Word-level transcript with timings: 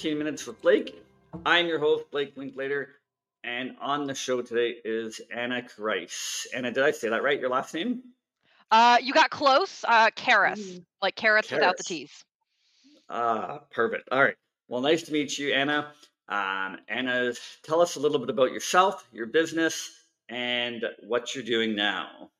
15 0.00 0.16
Minutes 0.16 0.46
with 0.46 0.62
Blake. 0.62 1.04
I'm 1.44 1.66
your 1.66 1.78
host, 1.78 2.10
Blake 2.10 2.34
Linklater, 2.34 2.88
and 3.44 3.76
on 3.82 4.06
the 4.06 4.14
show 4.14 4.40
today 4.40 4.76
is 4.82 5.20
Anna 5.30 5.62
Rice. 5.76 6.46
Anna, 6.54 6.70
did 6.70 6.84
I 6.84 6.90
say 6.90 7.10
that 7.10 7.22
right? 7.22 7.38
Your 7.38 7.50
last 7.50 7.74
name? 7.74 8.00
Uh, 8.70 8.96
you 9.02 9.12
got 9.12 9.28
close. 9.28 9.84
Uh, 9.86 10.08
Kareis, 10.16 10.82
like 11.02 11.16
carrots 11.16 11.50
without 11.50 11.76
the 11.76 11.82
Karas. 11.82 11.86
T's. 11.86 12.24
Ah, 13.10 13.60
perfect. 13.70 14.08
All 14.10 14.22
right. 14.22 14.36
Well, 14.68 14.80
nice 14.80 15.02
to 15.02 15.12
meet 15.12 15.38
you, 15.38 15.52
Anna. 15.52 15.92
Um, 16.30 16.78
Anna, 16.88 17.34
tell 17.62 17.82
us 17.82 17.96
a 17.96 18.00
little 18.00 18.20
bit 18.20 18.30
about 18.30 18.52
yourself, 18.52 19.06
your 19.12 19.26
business, 19.26 19.90
and 20.30 20.82
what 21.02 21.34
you're 21.34 21.44
doing 21.44 21.76
now. 21.76 22.30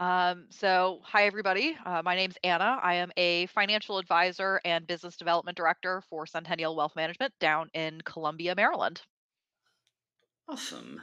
Um, 0.00 0.46
so, 0.50 1.00
hi 1.02 1.24
everybody. 1.26 1.76
Uh, 1.84 2.02
my 2.04 2.14
name's 2.14 2.36
Anna. 2.44 2.78
I 2.80 2.94
am 2.94 3.10
a 3.16 3.46
financial 3.46 3.98
advisor 3.98 4.60
and 4.64 4.86
business 4.86 5.16
development 5.16 5.56
director 5.56 6.02
for 6.08 6.24
Centennial 6.24 6.76
Wealth 6.76 6.94
Management 6.94 7.32
down 7.40 7.68
in 7.74 8.00
Columbia, 8.02 8.54
Maryland. 8.54 9.02
Awesome. 10.48 11.00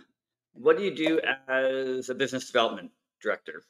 What 0.54 0.78
do 0.78 0.84
you 0.84 0.96
do 0.96 1.20
as 1.50 2.10
a 2.10 2.16
business 2.16 2.48
development 2.48 2.92
director? 3.22 3.64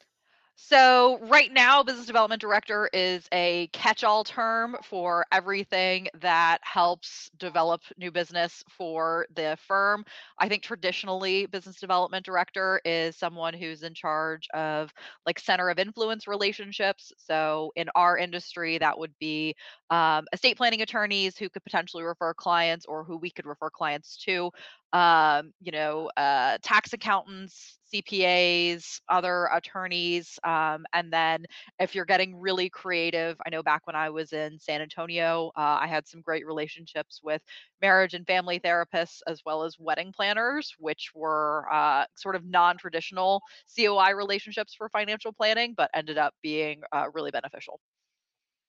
So, 0.57 1.19
right 1.19 1.51
now, 1.51 1.83
business 1.83 2.05
development 2.05 2.39
director 2.41 2.89
is 2.93 3.27
a 3.33 3.67
catch 3.73 4.05
all 4.05 4.23
term 4.23 4.77
for 4.83 5.25
everything 5.29 6.07
that 6.21 6.59
helps 6.63 7.29
develop 7.37 7.81
new 7.97 8.09
business 8.09 8.63
for 8.69 9.27
the 9.35 9.57
firm. 9.67 10.05
I 10.39 10.47
think 10.47 10.63
traditionally, 10.63 11.45
business 11.45 11.77
development 11.77 12.25
director 12.25 12.79
is 12.85 13.17
someone 13.17 13.53
who's 13.53 13.83
in 13.83 13.93
charge 13.93 14.47
of 14.53 14.93
like 15.25 15.39
center 15.39 15.69
of 15.69 15.77
influence 15.77 16.25
relationships. 16.25 17.11
So, 17.17 17.73
in 17.75 17.89
our 17.93 18.17
industry, 18.17 18.77
that 18.77 18.97
would 18.97 19.13
be 19.19 19.55
um, 19.89 20.25
estate 20.31 20.55
planning 20.55 20.81
attorneys 20.81 21.37
who 21.37 21.49
could 21.49 21.65
potentially 21.65 22.03
refer 22.03 22.33
clients 22.33 22.85
or 22.85 23.03
who 23.03 23.17
we 23.17 23.29
could 23.29 23.45
refer 23.45 23.69
clients 23.69 24.15
to 24.23 24.51
um, 24.93 25.51
you 25.61 25.71
know, 25.71 26.09
uh, 26.15 26.57
tax 26.61 26.93
accountants, 26.93 27.79
CPAs, 27.93 28.99
other 29.09 29.49
attorneys. 29.53 30.39
Um, 30.43 30.85
and 30.93 31.11
then 31.11 31.45
if 31.79 31.95
you're 31.95 32.05
getting 32.05 32.35
really 32.35 32.69
creative, 32.69 33.37
I 33.45 33.49
know 33.49 33.63
back 33.63 33.85
when 33.85 33.95
I 33.95 34.09
was 34.09 34.33
in 34.33 34.59
San 34.59 34.81
Antonio, 34.81 35.51
uh, 35.57 35.77
I 35.81 35.87
had 35.87 36.07
some 36.07 36.21
great 36.21 36.45
relationships 36.45 37.19
with 37.23 37.41
marriage 37.81 38.13
and 38.13 38.25
family 38.25 38.59
therapists 38.59 39.19
as 39.27 39.41
well 39.45 39.63
as 39.63 39.77
wedding 39.79 40.11
planners, 40.15 40.73
which 40.79 41.11
were 41.13 41.67
uh, 41.71 42.05
sort 42.15 42.35
of 42.35 42.45
non 42.45 42.77
traditional 42.77 43.41
COI 43.77 44.13
relationships 44.13 44.73
for 44.75 44.89
financial 44.89 45.33
planning, 45.33 45.73
but 45.75 45.89
ended 45.93 46.17
up 46.17 46.33
being 46.41 46.81
uh, 46.91 47.05
really 47.13 47.31
beneficial. 47.31 47.79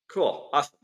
Cool. 0.08 0.48
Awesome. 0.52 0.78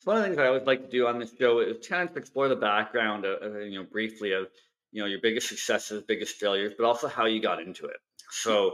So 0.00 0.10
one 0.10 0.16
of 0.16 0.22
the 0.22 0.28
things 0.28 0.38
I 0.38 0.46
always 0.46 0.62
like 0.62 0.82
to 0.82 0.90
do 0.90 1.06
on 1.06 1.18
this 1.18 1.32
show 1.38 1.58
is 1.58 1.86
kind 1.86 2.08
of 2.08 2.16
explore 2.16 2.48
the 2.48 2.56
background, 2.56 3.26
uh, 3.26 3.36
uh, 3.42 3.58
you 3.58 3.78
know, 3.78 3.84
briefly 3.84 4.32
of, 4.32 4.48
you 4.92 5.00
know, 5.00 5.06
your 5.06 5.20
biggest 5.22 5.48
successes, 5.48 6.02
biggest 6.06 6.36
failures, 6.36 6.72
but 6.76 6.84
also 6.84 7.08
how 7.08 7.26
you 7.26 7.40
got 7.40 7.60
into 7.60 7.86
it. 7.86 7.96
So, 8.30 8.72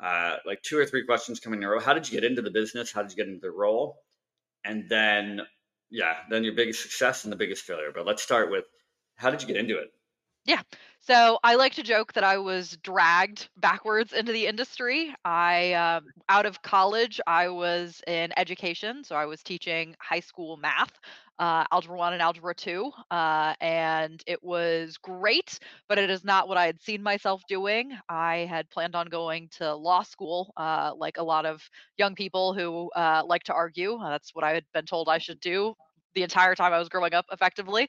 uh, 0.00 0.36
like 0.44 0.62
two 0.62 0.78
or 0.78 0.86
three 0.86 1.04
questions 1.04 1.38
coming 1.40 1.60
in 1.60 1.64
a 1.64 1.70
row. 1.70 1.80
How 1.80 1.94
did 1.94 2.08
you 2.08 2.20
get 2.20 2.28
into 2.28 2.42
the 2.42 2.50
business? 2.50 2.92
How 2.92 3.02
did 3.02 3.12
you 3.12 3.16
get 3.16 3.28
into 3.28 3.40
the 3.40 3.50
role? 3.50 3.98
And 4.64 4.88
then, 4.88 5.42
yeah, 5.90 6.16
then 6.30 6.44
your 6.44 6.54
biggest 6.54 6.82
success 6.82 7.24
and 7.24 7.32
the 7.32 7.36
biggest 7.36 7.64
failure. 7.64 7.92
But 7.94 8.06
let's 8.06 8.22
start 8.22 8.50
with 8.50 8.64
how 9.16 9.30
did 9.30 9.40
you 9.40 9.48
get 9.48 9.56
into 9.56 9.78
it? 9.78 9.88
Yeah. 10.44 10.62
So 10.98 11.38
I 11.44 11.54
like 11.54 11.74
to 11.74 11.82
joke 11.82 12.12
that 12.14 12.24
I 12.24 12.38
was 12.38 12.76
dragged 12.82 13.48
backwards 13.56 14.12
into 14.12 14.32
the 14.32 14.46
industry. 14.46 15.14
I, 15.24 15.72
um, 15.74 16.06
out 16.28 16.46
of 16.46 16.62
college, 16.62 17.20
I 17.26 17.48
was 17.48 18.02
in 18.06 18.32
education. 18.36 19.04
So 19.04 19.14
I 19.14 19.26
was 19.26 19.42
teaching 19.42 19.94
high 20.00 20.20
school 20.20 20.56
math, 20.56 20.98
uh, 21.42 21.64
algebra 21.72 21.98
one 21.98 22.12
and 22.14 22.22
algebra 22.22 22.54
two. 22.54 22.92
Uh, 23.10 23.54
and 23.60 24.22
it 24.28 24.42
was 24.44 24.96
great, 24.98 25.58
but 25.88 25.98
it 25.98 26.10
is 26.10 26.24
not 26.24 26.48
what 26.48 26.56
I 26.56 26.66
had 26.66 26.80
seen 26.80 27.02
myself 27.02 27.42
doing. 27.48 27.92
I 28.08 28.46
had 28.48 28.70
planned 28.70 28.94
on 28.94 29.08
going 29.08 29.48
to 29.58 29.74
law 29.74 30.04
school, 30.04 30.52
uh, 30.56 30.92
like 30.96 31.18
a 31.18 31.24
lot 31.24 31.46
of 31.46 31.68
young 31.98 32.14
people 32.14 32.54
who 32.54 32.90
uh, 32.94 33.24
like 33.26 33.42
to 33.44 33.54
argue. 33.54 33.96
Uh, 33.96 34.10
that's 34.10 34.34
what 34.34 34.44
I 34.44 34.54
had 34.54 34.64
been 34.72 34.86
told 34.86 35.08
I 35.08 35.18
should 35.18 35.40
do 35.40 35.74
the 36.14 36.22
entire 36.22 36.54
time 36.54 36.72
I 36.72 36.78
was 36.78 36.88
growing 36.88 37.14
up, 37.14 37.26
effectively. 37.32 37.88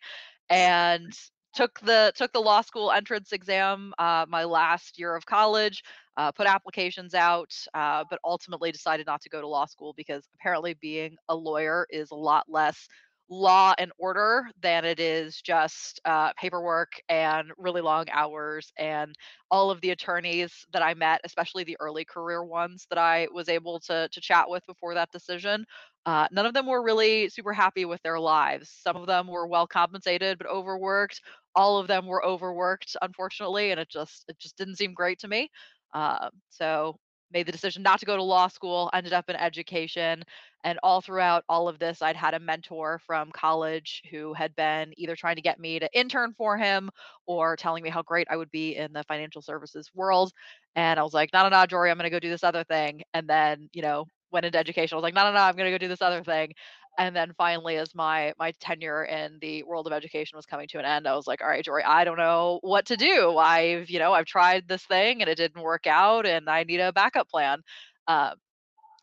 And 0.49 1.13
took 1.53 1.79
the 1.81 2.11
took 2.15 2.33
the 2.33 2.39
law 2.39 2.61
school 2.61 2.91
entrance 2.91 3.31
exam 3.31 3.93
uh, 3.99 4.25
my 4.27 4.43
last 4.43 4.97
year 4.99 5.15
of 5.15 5.25
college 5.25 5.83
uh, 6.17 6.31
put 6.31 6.47
applications 6.47 7.13
out 7.13 7.53
uh, 7.75 8.03
but 8.09 8.19
ultimately 8.25 8.71
decided 8.71 9.05
not 9.05 9.21
to 9.21 9.29
go 9.29 9.41
to 9.41 9.47
law 9.47 9.65
school 9.65 9.93
because 9.95 10.27
apparently 10.35 10.73
being 10.73 11.15
a 11.29 11.35
lawyer 11.35 11.85
is 11.91 12.09
a 12.11 12.15
lot 12.15 12.45
less 12.49 12.87
law 13.29 13.73
and 13.77 13.91
order 13.97 14.45
than 14.61 14.85
it 14.85 14.99
is 14.99 15.41
just 15.41 15.99
uh, 16.05 16.31
paperwork 16.33 16.91
and 17.09 17.51
really 17.57 17.81
long 17.81 18.05
hours 18.11 18.71
and 18.77 19.15
all 19.49 19.71
of 19.71 19.81
the 19.81 19.91
attorneys 19.91 20.65
that 20.73 20.83
i 20.83 20.93
met 20.93 21.21
especially 21.23 21.63
the 21.63 21.77
early 21.79 22.05
career 22.05 22.43
ones 22.43 22.85
that 22.89 22.99
i 22.99 23.27
was 23.33 23.49
able 23.49 23.79
to 23.79 24.07
to 24.11 24.21
chat 24.21 24.49
with 24.49 24.63
before 24.67 24.93
that 24.93 25.09
decision 25.11 25.65
uh, 26.05 26.27
none 26.31 26.45
of 26.45 26.53
them 26.53 26.67
were 26.67 26.83
really 26.83 27.29
super 27.29 27.53
happy 27.53 27.85
with 27.85 28.01
their 28.01 28.19
lives. 28.19 28.69
Some 28.69 28.97
of 28.97 29.07
them 29.07 29.27
were 29.27 29.47
well 29.47 29.67
compensated 29.67 30.37
but 30.37 30.47
overworked. 30.47 31.21
All 31.55 31.77
of 31.77 31.87
them 31.87 32.07
were 32.07 32.25
overworked 32.25 32.97
unfortunately 33.01 33.71
and 33.71 33.79
it 33.79 33.89
just 33.89 34.25
it 34.27 34.37
just 34.39 34.57
didn't 34.57 34.75
seem 34.75 34.93
great 34.93 35.19
to 35.19 35.27
me 35.27 35.49
uh, 35.93 36.29
so 36.49 36.97
made 37.33 37.45
the 37.45 37.51
decision 37.51 37.83
not 37.83 37.99
to 37.99 38.05
go 38.05 38.15
to 38.15 38.23
law 38.23 38.47
school 38.47 38.89
ended 38.93 39.13
up 39.13 39.29
in 39.29 39.35
education 39.35 40.23
and 40.63 40.79
all 40.83 41.01
throughout 41.01 41.43
all 41.49 41.67
of 41.67 41.79
this 41.79 42.01
i'd 42.01 42.15
had 42.15 42.33
a 42.33 42.39
mentor 42.39 42.99
from 43.05 43.31
college 43.31 44.01
who 44.11 44.33
had 44.33 44.55
been 44.55 44.93
either 44.97 45.15
trying 45.15 45.35
to 45.35 45.41
get 45.41 45.59
me 45.59 45.79
to 45.79 45.89
intern 45.97 46.33
for 46.37 46.57
him 46.57 46.89
or 47.27 47.55
telling 47.55 47.83
me 47.83 47.89
how 47.89 48.01
great 48.01 48.27
i 48.29 48.37
would 48.37 48.51
be 48.51 48.75
in 48.75 48.91
the 48.93 49.03
financial 49.03 49.41
services 49.41 49.89
world 49.93 50.31
and 50.75 50.99
i 50.99 51.03
was 51.03 51.13
like 51.13 51.29
no 51.33 51.43
no 51.43 51.49
no 51.49 51.65
jory 51.65 51.89
i'm 51.91 51.97
going 51.97 52.05
to 52.05 52.09
go 52.15 52.19
do 52.19 52.29
this 52.29 52.43
other 52.43 52.63
thing 52.63 53.01
and 53.13 53.27
then 53.27 53.69
you 53.73 53.81
know 53.81 54.05
went 54.31 54.45
into 54.45 54.57
education 54.57 54.95
i 54.95 54.97
was 54.97 55.03
like 55.03 55.13
no 55.13 55.23
no 55.23 55.31
no 55.33 55.39
i'm 55.39 55.55
going 55.55 55.71
to 55.71 55.77
go 55.77 55.77
do 55.77 55.87
this 55.89 56.01
other 56.01 56.23
thing 56.23 56.51
and 56.97 57.15
then 57.15 57.33
finally 57.37 57.77
as 57.77 57.95
my 57.95 58.33
my 58.37 58.51
tenure 58.59 59.03
in 59.05 59.37
the 59.41 59.63
world 59.63 59.87
of 59.87 59.93
education 59.93 60.35
was 60.35 60.45
coming 60.45 60.67
to 60.67 60.79
an 60.79 60.85
end 60.85 61.07
i 61.07 61.15
was 61.15 61.27
like 61.27 61.41
all 61.41 61.47
right 61.47 61.65
jory 61.65 61.83
i 61.83 62.03
don't 62.03 62.17
know 62.17 62.59
what 62.61 62.85
to 62.85 62.97
do. 62.97 63.37
I've 63.37 63.89
you 63.89 63.99
know 63.99 64.13
i've 64.13 64.25
tried 64.25 64.67
this 64.67 64.83
thing 64.83 65.21
and 65.21 65.29
it 65.29 65.35
didn't 65.35 65.61
work 65.61 65.87
out 65.87 66.25
and 66.25 66.49
i 66.49 66.63
need 66.63 66.79
a 66.79 66.93
backup 66.93 67.29
plan. 67.29 67.61
Um, 68.07 68.33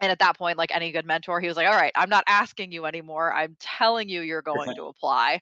and 0.03 0.11
at 0.11 0.19
that 0.21 0.39
point 0.39 0.59
like 0.59 0.75
any 0.75 0.93
good 0.93 1.06
mentor 1.06 1.41
he 1.41 1.49
was 1.49 1.56
like 1.56 1.67
all 1.67 1.75
right 1.75 1.93
i'm 1.95 2.11
not 2.11 2.25
asking 2.27 2.73
you 2.73 2.87
anymore. 2.87 3.33
I'm 3.33 3.56
telling 3.61 4.09
you 4.09 4.22
you're 4.22 4.43
going 4.43 4.75
to 4.77 4.84
apply. 4.84 5.41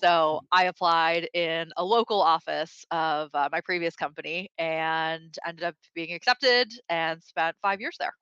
So 0.00 0.40
i 0.50 0.64
applied 0.64 1.28
in 1.34 1.70
a 1.76 1.84
local 1.84 2.20
office 2.20 2.84
of 2.90 3.30
uh, 3.34 3.48
my 3.52 3.60
previous 3.60 3.94
company 3.94 4.50
and 4.58 5.34
ended 5.46 5.64
up 5.64 5.76
being 5.94 6.12
accepted 6.12 6.72
and 6.88 7.22
spent 7.22 7.56
five 7.62 7.80
years 7.80 7.96
there. 7.98 8.14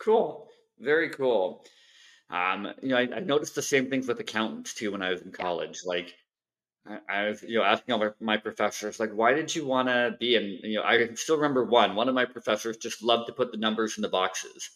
Cool. 0.00 0.48
Very 0.78 1.08
cool. 1.10 1.64
Um, 2.30 2.72
you 2.82 2.88
know, 2.88 2.96
I, 2.96 3.02
I 3.16 3.20
noticed 3.20 3.54
the 3.54 3.62
same 3.62 3.90
things 3.90 4.08
with 4.08 4.20
accountants 4.20 4.74
too 4.74 4.92
when 4.92 5.02
I 5.02 5.10
was 5.10 5.22
in 5.22 5.32
college. 5.32 5.82
Like, 5.84 6.14
I, 6.86 7.00
I 7.08 7.24
was, 7.28 7.42
you 7.42 7.58
know, 7.58 7.64
asking 7.64 7.94
all 7.94 8.00
my, 8.00 8.10
my 8.20 8.36
professors, 8.38 9.00
like, 9.00 9.12
why 9.12 9.34
did 9.34 9.54
you 9.54 9.66
want 9.66 9.88
to 9.88 10.16
be 10.20 10.36
in? 10.36 10.44
You 10.64 10.76
know, 10.78 10.84
I 10.84 11.14
still 11.14 11.36
remember 11.36 11.64
one. 11.64 11.96
One 11.96 12.08
of 12.08 12.14
my 12.14 12.26
professors 12.26 12.76
just 12.78 13.02
loved 13.02 13.28
to 13.28 13.34
put 13.34 13.52
the 13.52 13.58
numbers 13.58 13.98
in 13.98 14.02
the 14.02 14.08
boxes, 14.08 14.70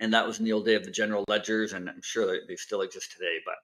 and 0.00 0.12
that 0.14 0.26
was 0.26 0.38
in 0.38 0.44
the 0.44 0.52
old 0.52 0.66
day 0.66 0.74
of 0.74 0.84
the 0.84 0.90
general 0.90 1.24
ledgers, 1.28 1.72
and 1.72 1.88
I'm 1.88 2.02
sure 2.02 2.26
they, 2.26 2.46
they 2.46 2.56
still 2.56 2.82
exist 2.82 3.12
today. 3.12 3.38
But 3.44 3.56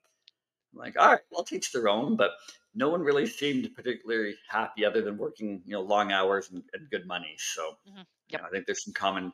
I'm 0.73 0.81
like, 0.81 0.99
all 0.99 1.13
right, 1.13 1.21
I'll 1.37 1.45
teach 1.45 1.73
their 1.73 1.89
own. 1.89 2.17
But 2.17 2.33
no 2.75 2.91
one 2.91 3.03
really 3.03 3.27
seemed 3.27 3.75
particularly 3.75 4.37
happy, 4.49 4.85
other 4.85 5.03
than 5.03 5.19
working, 5.19 5.63
you 5.65 5.73
know, 5.73 5.83
long 5.83 6.13
hours 6.13 6.51
and, 6.51 6.65
and 6.75 6.91
good 6.91 7.07
money. 7.07 7.37
So, 7.39 7.79
hmm 7.87 8.03
you 8.29 8.39
know, 8.39 8.45
I 8.45 8.51
think 8.51 8.67
there's 8.67 8.85
some 8.85 8.95
common 8.95 9.33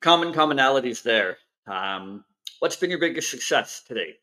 common 0.00 0.32
commonalities 0.32 1.02
there. 1.02 1.38
Um, 1.66 2.24
what's 2.60 2.76
been 2.76 2.90
your 2.90 3.00
biggest 3.00 3.30
success 3.30 3.82
today? 3.82 4.16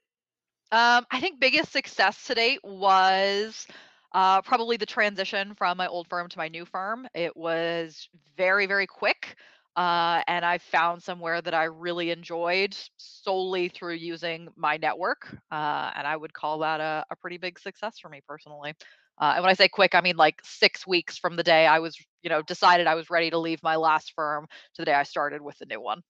Um, 0.71 1.05
I 1.11 1.19
think 1.19 1.39
biggest 1.39 1.71
success 1.71 2.23
to 2.25 2.35
date 2.35 2.59
was 2.63 3.67
uh, 4.13 4.41
probably 4.41 4.77
the 4.77 4.85
transition 4.85 5.53
from 5.55 5.77
my 5.77 5.87
old 5.87 6.07
firm 6.07 6.29
to 6.29 6.37
my 6.37 6.47
new 6.47 6.65
firm. 6.65 7.07
It 7.13 7.35
was 7.35 8.09
very, 8.35 8.65
very 8.65 8.87
quick. 8.87 9.35
Uh, 9.75 10.23
and 10.27 10.43
I 10.43 10.57
found 10.57 11.03
somewhere 11.03 11.39
that 11.39 11.53
I 11.53 11.65
really 11.65 12.09
enjoyed 12.09 12.75
solely 12.97 13.69
through 13.69 13.93
using 13.93 14.47
my 14.55 14.77
network. 14.77 15.31
Uh, 15.51 15.91
and 15.95 16.07
I 16.07 16.17
would 16.17 16.33
call 16.33 16.59
that 16.59 16.81
a, 16.81 17.05
a 17.11 17.15
pretty 17.15 17.37
big 17.37 17.59
success 17.59 17.99
for 17.99 18.09
me 18.09 18.21
personally. 18.27 18.73
Uh, 19.19 19.33
and 19.35 19.43
when 19.43 19.51
I 19.51 19.53
say 19.53 19.67
quick, 19.67 19.93
I 19.93 20.01
mean 20.01 20.17
like 20.17 20.41
six 20.43 20.85
weeks 20.87 21.17
from 21.17 21.35
the 21.35 21.43
day 21.43 21.67
I 21.67 21.79
was, 21.79 21.95
you 22.23 22.29
know, 22.29 22.41
decided 22.41 22.87
I 22.87 22.95
was 22.95 23.09
ready 23.09 23.29
to 23.29 23.37
leave 23.37 23.61
my 23.61 23.75
last 23.75 24.13
firm 24.15 24.47
to 24.73 24.81
the 24.81 24.85
day 24.85 24.93
I 24.93 25.03
started 25.03 25.41
with 25.41 25.57
the 25.59 25.65
new 25.65 25.81
one. 25.81 26.01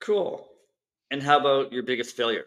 Cool. 0.00 0.46
And 1.10 1.22
how 1.22 1.38
about 1.38 1.72
your 1.72 1.82
biggest 1.82 2.16
failure? 2.16 2.46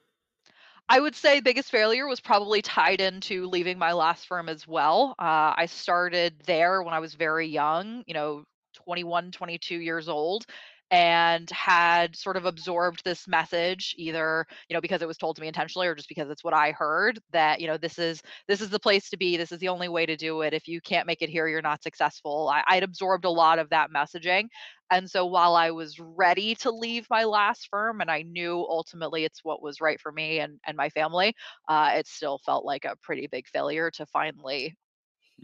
I 0.91 1.00
would 1.00 1.15
say 1.15 1.39
biggest 1.39 1.69
failure 1.69 2.07
was 2.07 2.19
probably 2.19 2.61
tied 2.63 3.00
into 3.00 3.45
leaving 3.45 3.77
my 3.77 3.94
last 3.94 4.27
firm 4.27 4.50
as 4.50 4.67
well. 4.67 5.13
Uh, 5.19 5.53
I 5.56 5.67
started 5.67 6.33
there 6.45 6.81
when 6.81 6.95
I 6.95 7.00
was 7.00 7.13
very 7.13 7.47
young, 7.47 8.03
you 8.07 8.15
know, 8.15 8.44
21, 8.73 9.31
22 9.31 9.75
years 9.75 10.09
old. 10.09 10.45
And 10.91 11.50
had 11.51 12.15
sort 12.15 12.36
of 12.38 12.45
absorbed 12.45 13.03
this 13.03 13.27
message 13.27 13.94
either 13.97 14.45
you 14.69 14.74
know 14.74 14.81
because 14.81 15.01
it 15.01 15.07
was 15.07 15.18
told 15.18 15.36
to 15.36 15.41
me 15.41 15.47
intentionally 15.47 15.88
or 15.88 15.95
just 15.95 16.09
because 16.09 16.30
it's 16.30 16.44
what 16.44 16.53
i 16.53 16.71
heard 16.71 17.19
that 17.31 17.59
you 17.62 17.68
know 17.68 17.77
this 17.77 18.00
is 18.00 18.21
this 18.47 18.62
is 18.62 18.69
the 18.69 18.80
place 18.80 19.09
to 19.09 19.18
be 19.18 19.38
this 19.38 19.51
is 19.51 19.59
the 19.59 19.68
only 19.69 19.88
way 19.88 20.06
to 20.06 20.15
do 20.18 20.41
it 20.41 20.53
if 20.53 20.68
you 20.68 20.81
can't 20.81 21.07
make 21.07 21.21
it 21.21 21.30
here 21.30 21.47
you're 21.47 21.62
not 21.62 21.83
successful. 21.83 22.50
I, 22.51 22.63
i'd 22.68 22.83
absorbed 22.83 23.25
a 23.25 23.30
lot 23.30 23.59
of 23.59 23.69
that 23.69 23.91
messaging 23.91 24.47
and 24.91 25.09
so 25.09 25.25
while 25.25 25.56
i 25.56 25.71
was 25.71 26.00
ready 26.00 26.56
to 26.56 26.71
leave 26.71 27.06
my 27.09 27.24
last 27.24 27.68
firm 27.69 28.01
and 28.01 28.09
i 28.09 28.21
knew 28.24 28.56
ultimately 28.69 29.25
it's 29.25 29.44
what 29.44 29.62
was 29.62 29.81
right 29.81 30.00
for 30.00 30.12
me 30.12 30.39
and 30.39 30.59
and 30.65 30.75
my 30.77 30.89
family 30.89 31.33
uh, 31.68 31.92
it 31.95 32.07
still 32.07 32.39
felt 32.39 32.65
like 32.65 32.85
a 32.85 32.95
pretty 33.01 33.27
big 33.27 33.47
failure 33.47 33.92
to 33.92 34.06
finally 34.07 34.75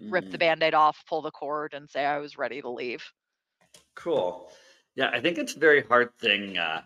rip 0.09 0.29
the 0.31 0.37
Mm, 0.37 0.39
band-aid 0.39 0.73
off 0.73 1.03
pull 1.07 1.21
the 1.21 1.31
cord 1.31 1.73
and 1.73 1.89
say 1.89 2.05
i 2.05 2.17
was 2.19 2.37
ready 2.37 2.61
to 2.61 2.69
leave. 2.69 3.03
Cool. 3.95 4.49
Yeah, 4.95 5.09
I 5.13 5.19
think 5.21 5.37
it's 5.37 5.55
a 5.55 5.59
very 5.59 5.83
hard 5.83 6.17
thing 6.19 6.57
uh, 6.57 6.81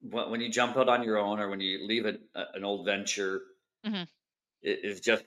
when, 0.00 0.40
you 0.40 0.48
jump 0.48 0.76
out 0.76 0.88
on 0.88 1.02
your 1.02 1.18
own 1.18 1.40
or 1.40 1.48
when 1.48 1.60
you 1.60 1.86
leave 1.86 2.06
a, 2.06 2.18
an 2.54 2.64
old 2.64 2.84
venture. 2.86 3.42
Mhm. 3.84 4.06
It 4.62 4.84
is 4.84 5.00
just 5.00 5.24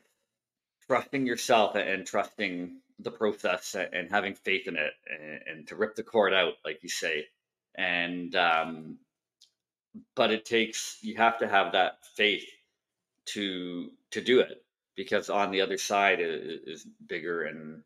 trusting 0.87 1.25
yourself 1.25 1.75
and 1.75 2.05
trusting 2.05 2.79
the 2.99 3.11
process 3.11 3.75
and 3.75 4.09
having 4.09 4.35
faith 4.35 4.67
in 4.67 4.75
it 4.77 4.93
and, 5.09 5.41
and 5.47 5.67
to 5.67 5.75
rip 5.75 5.95
the 5.95 6.03
cord 6.03 6.33
out, 6.33 6.53
like 6.63 6.83
you 6.83 6.89
say. 6.89 7.27
And 7.75 8.35
um, 8.35 8.99
but 10.15 10.31
it 10.31 10.45
takes 10.45 10.97
you 11.01 11.15
have 11.15 11.39
to 11.39 11.47
have 11.47 11.73
that 11.73 12.05
faith 12.15 12.47
to 13.25 13.91
to 14.11 14.21
do 14.21 14.39
it 14.39 14.63
because 14.95 15.29
on 15.29 15.51
the 15.51 15.61
other 15.61 15.77
side 15.77 16.19
is, 16.19 16.61
is 16.65 16.87
bigger 17.07 17.43
and 17.43 17.83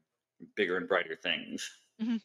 bigger 0.56 0.78
and 0.78 0.88
brighter 0.88 1.16
things. 1.16 1.70
Mhm. 2.02 2.22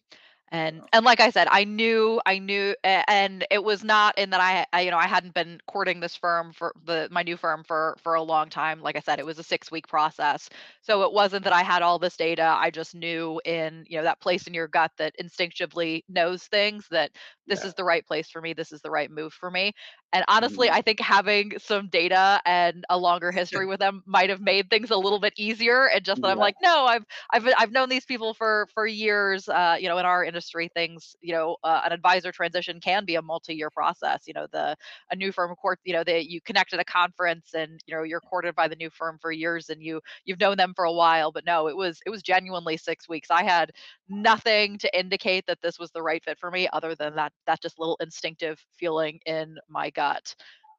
And 0.53 0.81
oh. 0.83 0.87
and 0.93 1.05
like 1.05 1.21
I 1.21 1.31
said, 1.31 1.49
I 1.51 1.65
knew 1.65 2.21
I 2.27 2.39
knew 2.39 2.75
and 2.85 3.47
it 3.51 3.63
was 3.63 3.85
not 3.85 4.19
in 4.19 4.31
that 4.31 4.41
I 4.41 4.67
I, 4.73 4.83
you 4.83 4.91
know, 4.91 4.99
I 4.99 5.07
hadn't 5.07 5.35
been 5.35 5.61
courting 5.67 6.01
this 6.01 6.17
firm 6.17 6.53
for 6.53 6.75
the 6.85 7.09
my 7.11 7.23
new 7.23 7.37
firm 7.37 7.63
for 7.65 7.97
for 8.03 8.15
a 8.15 8.23
long 8.23 8.49
time. 8.51 8.81
Like 8.83 8.97
I 8.97 9.01
said, 9.01 9.19
it 9.19 9.27
was 9.27 9.39
a 9.39 9.45
6-week 9.45 9.87
process. 9.89 10.49
So 10.83 11.03
it 11.03 11.13
wasn't 11.13 11.45
that 11.45 11.53
I 11.53 11.63
had 11.63 11.83
all 11.83 11.99
this 11.99 12.17
data. 12.17 12.57
I 12.59 12.71
just 12.71 12.95
knew 12.95 13.41
in, 13.45 13.85
you 13.89 13.99
know, 13.99 14.05
that 14.05 14.21
place 14.21 14.47
in 14.47 14.55
your 14.55 14.69
gut 14.69 14.93
that 14.99 15.15
instinctively 15.19 16.05
knows 16.09 16.45
things 16.45 16.87
that 16.91 17.13
this 17.47 17.63
yeah. 17.63 17.69
is 17.69 17.75
the 17.75 17.85
right 17.85 18.07
place 18.07 18.29
for 18.31 18.41
me, 18.41 18.53
this 18.53 18.73
is 18.73 18.81
the 18.81 18.91
right 18.91 19.11
move 19.11 19.33
for 19.33 19.51
me. 19.51 19.73
And 20.13 20.25
honestly, 20.29 20.69
Mhm. 20.69 20.71
I 20.71 20.83
think 20.83 21.01
having 21.01 21.59
some 21.59 21.89
data 21.89 22.41
and 22.45 22.85
a 22.91 22.99
longer 22.99 23.31
history 23.31 23.67
with 23.67 23.79
them 23.81 24.03
might 24.07 24.29
have 24.31 24.41
made 24.41 24.69
things 24.71 24.91
a 24.91 24.97
little 24.97 25.21
bit 25.21 25.33
easier 25.37 25.89
and 25.89 26.05
just 26.05 26.21
that 26.23 26.29
I'm 26.31 26.39
like, 26.39 26.57
"No, 26.63 26.85
I've 26.87 27.05
I've 27.33 27.47
I've 27.57 27.71
known 27.73 27.89
these 27.89 28.05
people 28.07 28.35
for 28.35 28.67
for 28.75 28.87
years. 28.87 29.49
Uh, 29.49 29.77
you 29.79 29.89
know, 29.89 29.99
in 29.99 30.07
our 30.07 30.25
industry, 30.25 30.69
things 30.75 31.15
you 31.21 31.33
know, 31.33 31.57
uh, 31.63 31.83
an 31.85 31.93
advisor 31.93 32.33
transition 32.33 32.81
can 32.81 33.05
be 33.05 33.15
a 33.15 33.23
multi-year 33.23 33.71
process. 33.71 34.25
You 34.27 34.35
know, 34.35 34.47
the 34.53 34.77
a 35.11 35.17
new 35.17 35.33
firm 35.33 35.55
court, 35.57 35.79
you 35.85 35.93
know, 35.93 36.05
that 36.05 36.27
you 36.29 36.41
connect 36.41 36.73
at 36.73 36.81
a 36.81 36.85
conference, 36.85 37.55
and 37.55 37.81
you 37.87 37.95
know, 37.95 38.03
you're 38.03 38.21
courted 38.21 38.55
by 38.55 38.69
the 38.69 38.77
new 38.77 38.91
firm 38.91 39.19
for 39.21 39.33
years, 39.33 39.69
and 39.71 39.83
you 39.83 40.01
you've 40.25 40.41
known 40.41 40.57
them 40.57 40.73
for 40.75 40.85
a 40.85 40.93
while. 40.93 41.33
But 41.33 41.45
no, 41.45 41.69
it 41.69 41.77
was 41.77 42.01
it 42.07 42.11
was 42.11 42.23
genuinely 42.23 42.77
six 42.77 43.09
weeks. 43.09 43.31
I 43.31 43.45
had 43.45 43.71
nothing 44.09 44.79
to 44.79 44.99
indicate 44.99 45.47
that 45.47 45.61
this 45.63 45.79
was 45.79 45.91
the 45.93 46.03
right 46.03 46.23
fit 46.25 46.39
for 46.39 46.51
me, 46.51 46.69
other 46.73 46.95
than 46.95 47.15
that 47.17 47.33
that 47.47 47.61
just 47.63 47.79
little 47.79 47.97
instinctive 48.01 48.65
feeling 48.73 49.21
in 49.27 49.57
my 49.69 49.91
gut. 49.91 50.00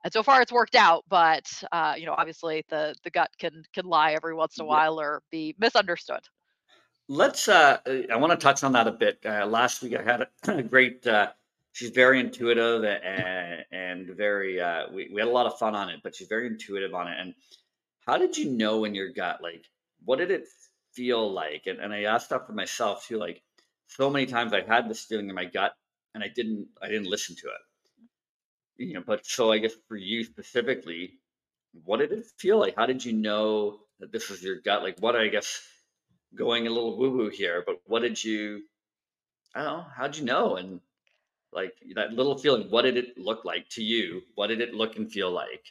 And 0.04 0.12
so 0.12 0.24
far, 0.24 0.42
it's 0.42 0.52
worked 0.52 0.76
out, 0.76 1.04
but 1.10 1.48
uh, 1.72 1.94
you 1.96 2.06
know, 2.08 2.16
obviously, 2.18 2.66
the 2.70 2.96
the 3.04 3.12
gut 3.12 3.30
can 3.38 3.64
can 3.74 3.86
lie 3.86 4.14
every 4.14 4.34
once 4.34 4.58
in 4.58 4.64
a 4.64 4.66
while 4.66 5.00
or 5.00 5.22
be 5.32 5.56
misunderstood. 5.60 6.22
Let's. 7.08 7.48
Uh, 7.48 7.78
uh, 7.86 8.02
I 8.12 8.16
want 8.16 8.32
to 8.32 8.38
touch 8.38 8.64
on 8.64 8.72
that 8.72 8.88
a 8.88 8.92
bit. 8.92 9.20
Uh, 9.26 9.46
last 9.46 9.82
week 9.84 9.96
I 9.96 10.02
had 10.02 10.22
a, 10.22 10.52
a 10.52 10.64
great. 10.74 11.06
Uh, 11.06 11.32
she's 11.74 11.92
very 11.92 12.20
intuitive 12.20 12.84
and, 12.84 13.66
and 13.72 14.08
very. 14.16 14.60
Uh, 14.60 14.86
we 14.92 15.10
we 15.14 15.22
had 15.22 15.28
a 15.28 15.32
lot 15.32 15.46
of 15.46 15.60
fun 15.60 15.76
on 15.76 15.90
it, 15.90 16.00
but 16.04 16.16
she's 16.16 16.28
very 16.28 16.48
intuitive 16.48 16.96
on 16.96 17.08
it. 17.08 17.20
And 17.20 17.36
how 18.08 18.18
did 18.18 18.38
you 18.38 18.50
know 18.50 18.86
in 18.86 18.96
your 18.96 19.10
gut? 19.10 19.40
Like, 19.44 19.66
what 20.06 20.18
did 20.18 20.32
it 20.32 20.48
feel 20.94 21.32
like? 21.32 21.68
And 21.68 21.80
and 21.80 21.94
I 21.94 22.04
asked 22.04 22.30
that 22.30 22.48
for 22.48 22.54
myself 22.54 23.06
too. 23.06 23.18
Like, 23.18 23.44
so 23.88 24.10
many 24.10 24.26
times 24.26 24.54
I 24.54 24.62
had 24.62 24.90
this 24.90 25.04
feeling 25.04 25.30
in 25.30 25.36
my 25.36 25.46
gut, 25.46 25.74
and 26.16 26.24
I 26.24 26.28
didn't. 26.28 26.68
I 26.82 26.88
didn't 26.88 27.10
listen 27.10 27.36
to 27.36 27.48
it. 27.48 27.62
You 28.82 28.94
know, 28.96 29.04
but 29.06 29.26
so 29.26 29.52
I 29.52 29.60
guess 29.60 29.74
for 29.88 29.96
you 29.96 30.24
specifically, 30.24 31.20
what 31.84 31.98
did 31.98 32.12
it 32.12 32.26
feel 32.38 32.60
like? 32.60 32.76
How 32.76 32.86
did 32.86 33.04
you 33.06 33.14
know 33.14 33.80
that 34.00 34.12
this 34.12 34.30
was 34.30 34.42
your 34.42 34.60
gut? 34.60 34.82
Like, 34.82 34.98
what 35.00 35.16
I 35.16 35.28
guess 35.28 35.62
going 36.36 36.68
a 36.68 36.70
little 36.72 36.98
woo 36.98 37.12
woo 37.12 37.30
here, 37.30 37.64
but 37.66 37.82
what 37.86 38.02
did 38.02 38.24
you? 38.24 38.64
I 39.54 39.64
don't 39.64 39.78
know. 39.78 39.86
How'd 39.96 40.18
you 40.18 40.26
know? 40.26 40.56
And 40.56 40.80
like 41.54 41.74
that 41.96 42.14
little 42.14 42.38
feeling, 42.38 42.70
what 42.70 42.84
did 42.84 42.98
it 42.98 43.18
look 43.18 43.46
like 43.46 43.70
to 43.72 43.84
you? 43.84 44.22
What 44.36 44.48
did 44.48 44.62
it 44.62 44.74
look 44.74 44.96
and 44.96 45.12
feel 45.12 45.32
like? 45.32 45.66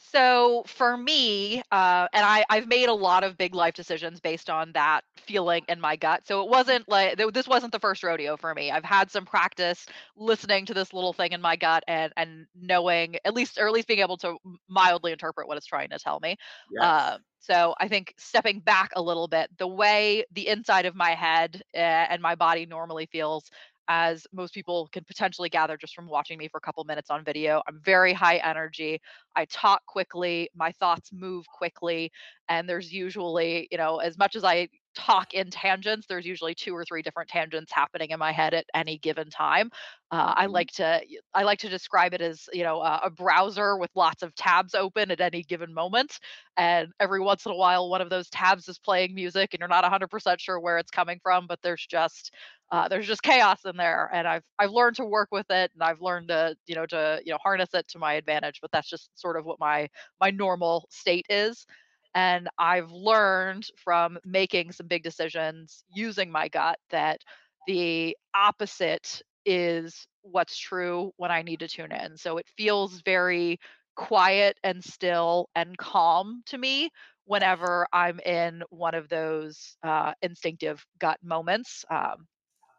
So 0.00 0.62
for 0.66 0.96
me, 0.96 1.58
uh, 1.72 2.06
and 2.12 2.24
I, 2.24 2.44
I've 2.48 2.68
made 2.68 2.88
a 2.88 2.94
lot 2.94 3.24
of 3.24 3.36
big 3.36 3.52
life 3.52 3.74
decisions 3.74 4.20
based 4.20 4.48
on 4.48 4.72
that 4.72 5.02
feeling 5.16 5.64
in 5.68 5.80
my 5.80 5.96
gut. 5.96 6.24
So 6.26 6.42
it 6.44 6.48
wasn't 6.48 6.88
like 6.88 7.16
th- 7.18 7.32
this 7.32 7.48
wasn't 7.48 7.72
the 7.72 7.80
first 7.80 8.04
rodeo 8.04 8.36
for 8.36 8.54
me. 8.54 8.70
I've 8.70 8.84
had 8.84 9.10
some 9.10 9.24
practice 9.26 9.86
listening 10.16 10.66
to 10.66 10.74
this 10.74 10.92
little 10.92 11.12
thing 11.12 11.32
in 11.32 11.40
my 11.40 11.56
gut 11.56 11.82
and 11.88 12.12
and 12.16 12.46
knowing 12.54 13.16
at 13.24 13.34
least 13.34 13.58
or 13.58 13.66
at 13.66 13.72
least 13.72 13.88
being 13.88 13.98
able 14.00 14.16
to 14.18 14.36
mildly 14.68 15.10
interpret 15.10 15.48
what 15.48 15.56
it's 15.56 15.66
trying 15.66 15.90
to 15.90 15.98
tell 15.98 16.20
me. 16.20 16.36
Yes. 16.70 16.92
Uh, 16.92 17.18
so 17.40 17.74
I 17.80 17.88
think 17.88 18.14
stepping 18.18 18.60
back 18.60 18.90
a 18.94 19.02
little 19.02 19.26
bit, 19.26 19.50
the 19.58 19.66
way 19.68 20.24
the 20.32 20.46
inside 20.48 20.86
of 20.86 20.94
my 20.94 21.10
head 21.10 21.60
uh, 21.74 21.78
and 21.78 22.22
my 22.22 22.36
body 22.36 22.66
normally 22.66 23.06
feels. 23.06 23.50
As 23.88 24.26
most 24.32 24.52
people 24.54 24.88
can 24.92 25.04
potentially 25.04 25.48
gather 25.48 25.76
just 25.78 25.94
from 25.94 26.08
watching 26.08 26.38
me 26.38 26.48
for 26.48 26.58
a 26.58 26.60
couple 26.60 26.84
minutes 26.84 27.10
on 27.10 27.24
video, 27.24 27.62
I'm 27.66 27.80
very 27.82 28.12
high 28.12 28.36
energy. 28.36 29.00
I 29.36 29.46
talk 29.46 29.84
quickly, 29.86 30.50
my 30.54 30.72
thoughts 30.72 31.10
move 31.12 31.46
quickly, 31.48 32.12
and 32.48 32.68
there's 32.68 32.92
usually, 32.92 33.68
you 33.70 33.78
know, 33.78 33.98
as 33.98 34.18
much 34.18 34.36
as 34.36 34.44
I 34.44 34.68
talk 34.98 35.32
in 35.34 35.50
tangents, 35.50 36.06
there's 36.08 36.26
usually 36.26 36.54
two 36.54 36.74
or 36.76 36.84
three 36.84 37.02
different 37.02 37.30
tangents 37.30 37.72
happening 37.72 38.10
in 38.10 38.18
my 38.18 38.32
head 38.32 38.54
at 38.54 38.66
any 38.74 38.98
given 38.98 39.30
time. 39.30 39.70
Uh, 40.10 40.34
I 40.36 40.46
Mhm. 40.46 40.46
like 40.46 40.70
to 40.72 41.00
I 41.34 41.42
like 41.44 41.58
to 41.60 41.68
describe 41.68 42.14
it 42.14 42.20
as, 42.20 42.48
you 42.52 42.64
know, 42.64 42.80
a, 42.82 43.00
a 43.04 43.10
browser 43.10 43.76
with 43.78 43.90
lots 43.94 44.22
of 44.22 44.34
tabs 44.34 44.74
open 44.74 45.10
at 45.10 45.20
any 45.20 45.42
given 45.44 45.72
moment, 45.72 46.18
and 46.56 46.92
every 47.00 47.20
once 47.20 47.46
in 47.46 47.52
a 47.52 47.56
while, 47.56 47.88
one 47.90 48.00
of 48.00 48.10
those 48.10 48.28
tabs 48.30 48.68
is 48.68 48.78
playing 48.78 49.14
music, 49.14 49.54
and 49.54 49.60
you're 49.60 49.68
not 49.68 49.84
100% 49.84 50.40
sure 50.40 50.60
where 50.60 50.78
it's 50.78 50.90
coming 50.90 51.20
from, 51.22 51.46
but 51.46 51.60
there's 51.62 51.86
just 51.86 52.34
uh, 52.70 52.88
there's 52.88 53.06
just 53.06 53.22
chaos 53.22 53.64
in 53.64 53.76
there 53.78 54.10
and 54.12 54.28
i've 54.28 54.44
i've 54.58 54.70
learned 54.70 54.94
to 54.96 55.04
work 55.04 55.28
with 55.32 55.46
it 55.50 55.70
and 55.72 55.82
i've 55.82 56.02
learned 56.02 56.28
to 56.28 56.54
you 56.66 56.74
know 56.74 56.84
to 56.84 57.20
you 57.24 57.32
know 57.32 57.38
harness 57.42 57.70
it 57.72 57.88
to 57.88 57.98
my 57.98 58.12
advantage 58.14 58.60
but 58.60 58.70
that's 58.70 58.90
just 58.90 59.10
sort 59.18 59.36
of 59.38 59.46
what 59.46 59.58
my 59.58 59.88
my 60.20 60.30
normal 60.30 60.86
state 60.90 61.24
is 61.30 61.66
and 62.14 62.48
i've 62.58 62.90
learned 62.90 63.66
from 63.76 64.18
making 64.24 64.72
some 64.72 64.86
big 64.86 65.02
decisions 65.02 65.84
using 65.94 66.30
my 66.30 66.48
gut 66.48 66.78
that 66.90 67.20
the 67.66 68.16
opposite 68.34 69.22
is 69.44 70.06
what's 70.22 70.58
true 70.58 71.12
when 71.16 71.30
i 71.30 71.42
need 71.42 71.60
to 71.60 71.68
tune 71.68 71.92
in 71.92 72.16
so 72.16 72.38
it 72.38 72.46
feels 72.56 73.00
very 73.02 73.58
quiet 73.96 74.58
and 74.62 74.82
still 74.84 75.48
and 75.56 75.76
calm 75.78 76.42
to 76.46 76.56
me 76.58 76.88
whenever 77.24 77.86
i'm 77.92 78.20
in 78.20 78.62
one 78.70 78.94
of 78.94 79.08
those 79.08 79.76
uh, 79.82 80.12
instinctive 80.22 80.84
gut 80.98 81.18
moments 81.22 81.84
um, 81.90 82.26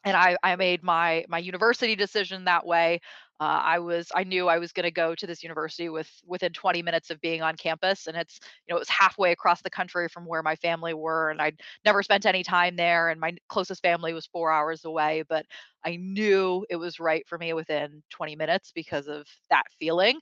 and 0.06 0.16
I 0.16 0.38
I 0.44 0.56
made 0.56 0.84
my 0.84 1.26
my 1.28 1.40
university 1.40 1.96
decision 1.96 2.46
that 2.46 2.66
way. 2.66 3.00
Uh, 3.40 3.62
I 3.64 3.80
was 3.80 4.12
I 4.14 4.26
knew 4.26 4.50
I 4.50 4.58
was 4.60 4.74
going 4.74 4.84
to 4.84 4.92
go 4.92 5.16
to 5.16 5.26
this 5.26 5.44
university 5.44 5.88
with 5.88 6.12
within 6.26 6.52
20 6.52 6.82
minutes 6.82 7.10
of 7.10 7.22
being 7.22 7.42
on 7.42 7.56
campus, 7.56 8.08
and 8.08 8.18
it's 8.18 8.38
you 8.68 8.74
know 8.74 8.78
it 8.78 8.80
was 8.80 8.90
halfway 8.90 9.32
across 9.32 9.62
the 9.62 9.70
country 9.70 10.10
from 10.10 10.26
where 10.26 10.44
my 10.44 10.58
family 10.58 10.94
were, 10.94 11.30
and 11.30 11.42
I'd 11.42 11.62
never 11.86 12.04
spent 12.04 12.26
any 12.26 12.44
time 12.44 12.76
there, 12.76 13.10
and 13.10 13.20
my 13.20 13.36
closest 13.48 13.82
family 13.82 14.12
was 14.14 14.26
four 14.28 14.52
hours 14.52 14.84
away, 14.84 15.24
but 15.30 15.46
I 15.86 15.96
knew 15.96 16.66
it 16.70 16.76
was 16.76 17.00
right 17.00 17.26
for 17.30 17.38
me 17.38 17.54
within 17.54 18.04
20 18.10 18.36
minutes 18.36 18.74
because 18.76 19.08
of 19.08 19.26
that 19.50 19.64
feeling 19.80 20.20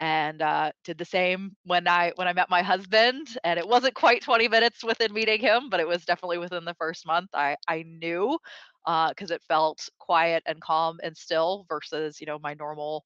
and 0.00 0.42
uh, 0.42 0.72
did 0.84 0.98
the 0.98 1.04
same 1.06 1.56
when 1.64 1.88
I 1.88 2.12
when 2.16 2.28
I 2.28 2.34
met 2.34 2.50
my 2.50 2.62
husband. 2.62 3.28
And 3.44 3.58
it 3.58 3.66
wasn't 3.66 3.94
quite 3.94 4.22
20 4.22 4.46
minutes 4.48 4.84
within 4.84 5.12
meeting 5.12 5.40
him, 5.40 5.70
but 5.70 5.80
it 5.80 5.88
was 5.88 6.04
definitely 6.04 6.38
within 6.38 6.64
the 6.66 6.74
first 6.74 7.06
month. 7.06 7.30
I 7.34 7.56
I 7.68 7.82
knew 7.84 8.38
because 8.86 9.30
it 9.30 9.42
felt 9.42 9.88
quiet 9.98 10.42
and 10.46 10.60
calm 10.60 11.00
and 11.02 11.16
still 11.16 11.66
versus 11.68 12.20
you 12.20 12.26
know 12.26 12.38
my 12.38 12.54
normal 12.54 13.04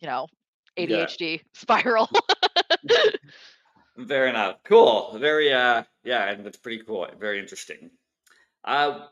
you 0.00 0.08
know 0.08 0.26
Yeah. 0.78 1.06
ADHD 1.06 1.42
spiral. 1.54 2.08
Fair 4.08 4.28
enough. 4.28 4.62
Cool. 4.64 5.18
Very. 5.18 5.52
Uh. 5.52 5.84
Yeah, 6.04 6.30
and 6.30 6.44
that's 6.44 6.58
pretty 6.58 6.84
cool. 6.84 7.08
Very 7.18 7.38
interesting. 7.40 7.90
Uh, 8.64 9.08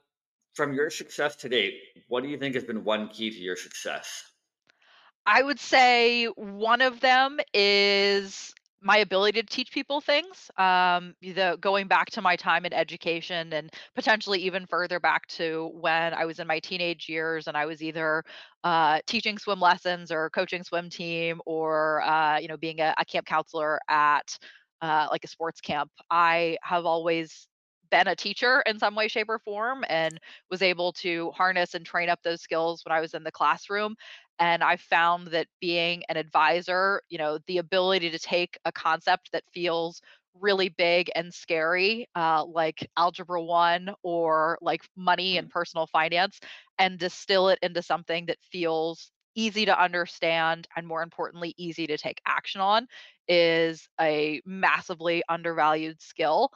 from 0.54 0.74
your 0.74 0.90
success 0.90 1.36
to 1.36 1.48
date, 1.50 1.80
what 2.08 2.22
do 2.22 2.30
you 2.30 2.38
think 2.38 2.54
has 2.54 2.64
been 2.64 2.84
one 2.84 3.08
key 3.08 3.30
to 3.30 3.38
your 3.38 3.56
success? 3.56 4.32
I 5.26 5.42
would 5.42 5.58
say 5.60 6.26
one 6.26 6.80
of 6.80 7.00
them 7.00 7.40
is 7.52 8.54
my 8.82 8.98
ability 8.98 9.40
to 9.40 9.46
teach 9.46 9.70
people 9.72 10.00
things. 10.00 10.50
Um, 10.58 11.14
the 11.22 11.56
going 11.60 11.86
back 11.86 12.10
to 12.10 12.22
my 12.22 12.36
time 12.36 12.64
in 12.66 12.72
education 12.72 13.52
and 13.52 13.70
potentially 13.94 14.40
even 14.40 14.66
further 14.66 14.98
back 15.00 15.26
to 15.28 15.70
when 15.74 16.14
I 16.14 16.24
was 16.24 16.40
in 16.40 16.46
my 16.48 16.58
teenage 16.58 17.08
years 17.08 17.46
and 17.46 17.56
I 17.56 17.66
was 17.66 17.82
either 17.82 18.24
uh, 18.64 19.00
teaching 19.06 19.38
swim 19.38 19.60
lessons 19.60 20.10
or 20.10 20.30
coaching 20.30 20.64
swim 20.64 20.90
team 20.90 21.40
or 21.46 22.02
uh, 22.02 22.38
you 22.38 22.48
know 22.48 22.56
being 22.56 22.80
a, 22.80 22.94
a 22.98 23.04
camp 23.04 23.26
counselor 23.26 23.78
at 23.88 24.38
uh, 24.80 25.08
like 25.10 25.24
a 25.24 25.28
sports 25.28 25.60
camp. 25.60 25.90
I 26.10 26.58
have 26.62 26.84
always 26.86 27.46
been 27.90 28.08
a 28.08 28.16
teacher 28.16 28.62
in 28.66 28.78
some 28.78 28.94
way, 28.94 29.06
shape, 29.08 29.28
or 29.28 29.38
form 29.38 29.84
and 29.88 30.18
was 30.50 30.62
able 30.62 30.92
to 30.94 31.30
harness 31.32 31.74
and 31.74 31.84
train 31.84 32.08
up 32.08 32.20
those 32.22 32.40
skills 32.40 32.82
when 32.84 32.96
I 32.96 33.00
was 33.00 33.14
in 33.14 33.22
the 33.22 33.30
classroom. 33.32 33.94
And 34.42 34.64
I 34.64 34.76
found 34.76 35.28
that 35.28 35.48
being 35.60 36.02
an 36.10 36.18
advisor, 36.18 37.02
you 37.08 37.18
know, 37.18 37.38
the 37.46 37.58
ability 37.58 38.10
to 38.10 38.18
take 38.18 38.58
a 38.66 38.72
concept 38.72 39.32
that 39.32 39.44
feels 39.54 40.02
really 40.34 40.68
big 40.68 41.10
and 41.14 41.32
scary, 41.32 42.08
uh, 42.16 42.44
like 42.46 42.88
Algebra 42.96 43.42
1 43.42 43.94
or 44.02 44.58
like 44.62 44.82
money 44.96 45.38
and 45.38 45.48
Mm. 45.48 45.50
personal 45.50 45.86
finance, 45.86 46.40
and 46.78 46.98
distill 46.98 47.48
it 47.50 47.58
into 47.62 47.82
something 47.82 48.26
that 48.26 48.38
feels 48.42 49.12
easy 49.36 49.64
to 49.66 49.80
understand 49.80 50.66
and 50.76 50.88
more 50.88 51.02
importantly, 51.02 51.54
easy 51.58 51.86
to 51.86 51.96
take 51.98 52.20
action 52.26 52.60
on 52.60 52.88
is 53.28 53.88
a 54.00 54.42
massively 54.44 55.22
undervalued 55.28 56.02
skill. 56.02 56.50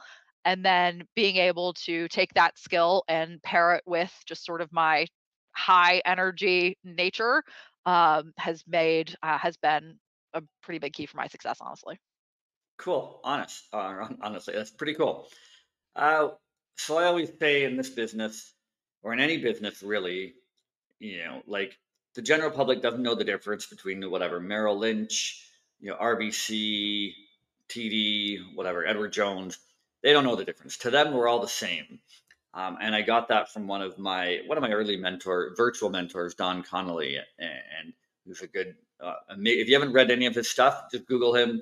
And 0.45 0.65
then 0.65 1.07
being 1.15 1.37
able 1.37 1.73
to 1.73 2.07
take 2.09 2.33
that 2.35 2.57
skill 2.57 3.03
and 3.07 3.41
pair 3.43 3.75
it 3.75 3.83
with 3.85 4.13
just 4.25 4.45
sort 4.45 4.61
of 4.61 4.71
my 4.73 5.07
high 5.55 6.01
energy 6.05 6.77
nature 6.83 7.43
um, 7.87 8.33
has 8.37 8.63
made 8.67 9.15
uh, 9.23 9.37
has 9.37 9.57
been 9.57 9.97
a 10.33 10.43
pretty 10.61 10.77
big 10.77 10.93
key 10.93 11.07
for 11.07 11.17
my 11.17 11.27
success, 11.27 11.57
honestly. 11.61 11.99
Cool. 12.77 13.19
Honest. 13.23 13.63
Uh, 13.73 14.07
honestly, 14.21 14.53
that's 14.53 14.69
pretty 14.69 14.93
cool. 14.93 15.27
Uh, 15.95 16.29
so 16.75 16.97
I 16.97 17.05
always 17.05 17.31
say 17.39 17.63
in 17.63 17.77
this 17.77 17.89
business, 17.89 18.53
or 19.01 19.13
in 19.13 19.19
any 19.19 19.37
business 19.37 19.81
really, 19.81 20.35
you 20.99 21.19
know, 21.19 21.41
like 21.47 21.77
the 22.13 22.21
general 22.21 22.51
public 22.51 22.81
doesn't 22.81 23.01
know 23.01 23.15
the 23.15 23.23
difference 23.23 23.65
between 23.65 24.11
whatever 24.11 24.39
Merrill 24.39 24.77
Lynch, 24.77 25.47
you 25.79 25.89
know, 25.89 25.97
RBC, 25.97 27.13
TD, 27.69 28.39
whatever, 28.53 28.85
Edward 28.85 29.13
Jones. 29.13 29.57
They 30.03 30.11
don't 30.11 30.25
know 30.25 30.35
the 30.35 30.45
difference. 30.45 30.77
To 30.79 30.91
them, 30.91 31.13
we're 31.13 31.27
all 31.27 31.39
the 31.39 31.47
same. 31.47 31.99
Um, 32.53 32.77
and 32.81 32.95
I 32.95 33.01
got 33.01 33.27
that 33.27 33.51
from 33.51 33.67
one 33.67 33.81
of 33.81 33.99
my 33.99 34.39
one 34.47 34.57
of 34.57 34.61
my 34.61 34.71
early 34.71 34.97
mentor, 34.97 35.53
virtual 35.55 35.89
mentors, 35.89 36.33
Don 36.33 36.63
Connelly, 36.63 37.17
and 37.39 37.93
who's 38.25 38.41
a 38.41 38.47
good. 38.47 38.75
Uh, 38.99 39.13
if 39.29 39.67
you 39.67 39.75
haven't 39.75 39.93
read 39.93 40.09
any 40.09 40.25
of 40.25 40.33
his 40.33 40.49
stuff, 40.49 40.85
just 40.91 41.05
Google 41.05 41.35
him, 41.35 41.61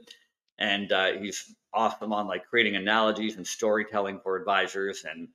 and 0.58 0.92
uh, 0.92 1.12
he's 1.13 1.54
awesome 1.74 2.13
on 2.13 2.27
like 2.27 2.48
creating 2.48 2.77
analogies 2.77 3.36
and 3.36 3.46
storytelling 3.46 4.20
for 4.24 4.38
advisors, 4.38 5.06
and 5.10 5.27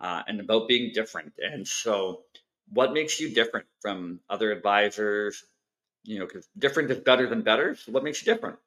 uh, 0.00 0.22
and 0.26 0.40
about 0.40 0.68
being 0.68 0.92
different. 0.92 1.32
And 1.38 1.66
so, 1.66 2.22
what 2.72 2.92
makes 2.92 3.18
you 3.18 3.30
different 3.30 3.66
from 3.80 4.20
other 4.28 4.52
advisors? 4.52 5.44
You 6.04 6.18
know, 6.18 6.26
because 6.26 6.48
different 6.58 6.90
is 6.90 6.98
better 6.98 7.28
than 7.28 7.42
better. 7.42 7.76
So, 7.76 7.92
what 7.92 8.04
makes 8.04 8.24
you 8.24 8.32
different? 8.32 8.58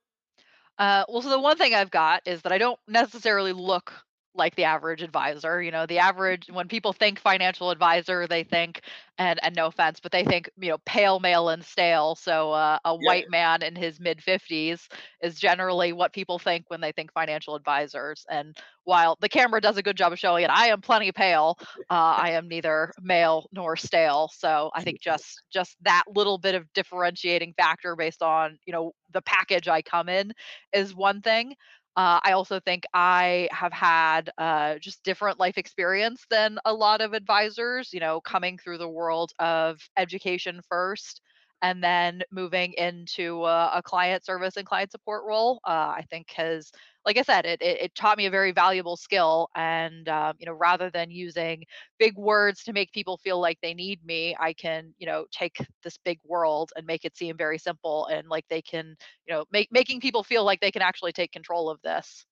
Uh, 0.78 1.04
well, 1.08 1.22
so 1.22 1.30
the 1.30 1.40
one 1.40 1.58
thing 1.58 1.76
I've 1.76 1.92
got 1.92 2.24
is 2.26 2.42
that 2.42 2.52
I 2.52 2.58
don't 2.58 2.80
necessarily 2.88 3.54
look 3.54 3.94
like 4.36 4.56
the 4.56 4.64
average 4.66 5.02
advisor. 5.02 5.62
You 5.62 5.72
know, 5.72 5.86
the 5.86 6.00
average 6.00 6.50
when 6.52 6.68
people 6.68 6.94
think 6.94 7.20
financial 7.20 7.70
advisor, 7.72 8.28
they 8.28 8.44
think, 8.44 8.82
and 9.18 9.40
and 9.44 9.56
no 9.56 9.68
offense, 9.68 10.00
but 10.00 10.12
they 10.12 10.24
think 10.24 10.50
you 10.60 10.70
know 10.70 10.78
pale, 10.86 11.20
male, 11.20 11.50
and 11.50 11.64
stale. 11.64 12.16
So 12.16 12.52
uh, 12.52 12.80
a 12.86 12.96
Yeah, 13.00 13.12
white 13.12 13.28
man 13.30 13.62
in 13.64 13.76
his 13.76 14.00
mid 14.00 14.22
fifties 14.22 14.88
is 15.22 15.40
generally 15.40 15.94
what 15.94 16.14
people 16.14 16.40
think 16.40 16.66
when 16.70 16.82
they 16.82 16.92
think 16.92 17.12
financial 17.14 17.56
advisors. 17.56 18.26
And 18.30 18.56
while 18.84 19.18
the 19.22 19.30
camera 19.30 19.62
does 19.62 19.78
a 19.78 19.84
good 19.84 19.98
job 19.98 20.12
of 20.14 20.20
showing 20.20 20.44
it, 20.44 20.50
I 20.50 20.68
am 20.68 20.82
plenty 20.82 21.12
pale. 21.12 21.58
Uh, 21.90 22.16
I 22.20 22.32
am 22.32 22.48
neither 22.48 22.94
male 23.02 23.48
nor 23.52 23.76
stale. 23.76 24.30
So 24.34 24.72
I 24.74 24.84
think 24.84 25.00
just 25.02 25.44
just 25.52 25.78
that 25.84 26.04
little 26.14 26.38
bit 26.38 26.56
of 26.56 26.72
differentiating 26.74 27.54
factor 27.58 27.96
based 27.96 28.22
on 28.22 28.58
you 28.66 28.74
know 28.74 28.94
the 29.12 29.22
package 29.22 29.68
I 29.68 29.82
come 29.82 30.10
in 30.10 30.32
is 30.74 30.96
one 30.96 31.22
thing. 31.22 31.56
Uh, 31.98 32.20
I 32.24 32.32
also 32.32 32.60
think 32.60 32.86
I 32.94 33.50
have 33.52 33.74
had 33.74 34.30
uh, 34.38 34.76
just 34.80 35.04
different 35.04 35.40
life 35.40 35.58
experience 35.58 36.26
than 36.30 36.58
a 36.66 36.74
lot 36.74 37.02
of 37.02 37.14
advisors, 37.14 37.92
you 37.94 38.00
know, 38.00 38.22
coming 38.22 38.58
through 38.58 38.78
the 38.78 38.88
world 38.88 39.32
of 39.40 39.82
education 39.98 40.62
first 40.70 41.22
and 41.62 41.84
then 41.84 42.22
moving 42.32 42.74
into 42.74 43.46
a, 43.46 43.72
a 43.76 43.82
client 43.84 44.26
service 44.26 44.58
and 44.58 44.66
client 44.66 44.92
support 44.92 45.24
role. 45.26 45.60
Uh, 45.66 45.94
I 45.96 46.06
think 46.10 46.32
has, 46.32 46.72
like 47.06 47.18
I 47.18 47.22
said, 47.22 47.46
it, 47.46 47.62
it, 47.62 47.82
it 47.82 47.96
taught 47.96 48.18
me 48.18 48.26
a 48.26 48.32
very 48.32 48.52
valuable 48.52 48.98
skill. 48.98 49.50
And, 49.56 50.08
um, 50.10 50.36
you 50.40 50.46
know, 50.46 50.54
rather 50.54 50.90
than 50.90 51.12
using 51.12 51.64
big 52.00 52.18
words 52.18 52.64
to 52.64 52.74
make 52.74 52.92
people 52.92 53.18
feel 53.18 53.40
like 53.40 53.58
they 53.62 53.74
need 53.74 54.04
me, 54.06 54.36
I 54.40 54.54
can, 54.54 54.94
you 54.98 55.06
know, 55.06 55.26
take 55.32 55.66
this 55.84 55.98
big 56.04 56.20
world 56.26 56.72
and 56.76 56.86
make 56.86 57.06
it 57.06 57.16
seem 57.16 57.38
very 57.38 57.58
simple 57.58 58.08
and 58.08 58.28
like 58.28 58.46
they 58.50 58.62
can 58.62 58.96
you 59.28 59.34
know, 59.34 59.46
make 59.52 59.72
making 59.72 60.02
people 60.02 60.24
feel 60.24 60.44
like 60.44 60.60
they 60.60 60.72
can 60.72 60.82
actually 60.82 61.12
take 61.12 61.32
control 61.32 61.70
of 61.70 61.82
this. 61.82 62.26